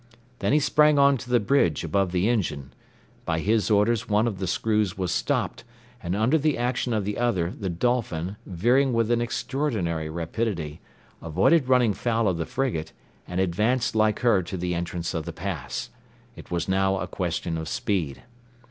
Then 0.39 0.51
he 0.51 0.59
sprang 0.59 0.97
on 0.97 1.15
to 1.17 1.29
the 1.29 1.39
bridge 1.39 1.83
above 1.83 2.11
the 2.11 2.27
engine. 2.27 2.73
By 3.23 3.37
his 3.37 3.69
orders 3.69 4.09
one 4.09 4.25
of 4.25 4.39
the 4.39 4.47
screws 4.47 4.97
was 4.97 5.11
stopped, 5.11 5.63
and 6.01 6.15
under 6.15 6.39
the 6.39 6.57
action 6.57 6.91
of 6.91 7.05
the 7.05 7.19
other 7.19 7.51
the 7.51 7.69
Dolphin, 7.69 8.35
veering 8.47 8.93
with 8.93 9.11
an 9.11 9.21
extraordinary 9.21 10.09
rapidity, 10.09 10.81
avoided 11.21 11.67
running 11.69 11.93
foul 11.93 12.27
of 12.27 12.37
the 12.37 12.47
frigate, 12.47 12.93
and 13.27 13.39
advanced 13.39 13.95
like 13.95 14.21
her 14.21 14.41
to 14.41 14.57
the 14.57 14.73
entrance 14.73 15.13
of 15.13 15.25
the 15.25 15.33
pass. 15.33 15.91
It 16.35 16.49
was 16.49 16.67
now 16.67 16.97
a 16.97 17.05
question 17.05 17.55
of 17.55 17.69
speed. 17.69 18.23